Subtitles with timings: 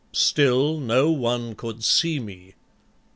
[0.13, 2.55] Still No one could see me.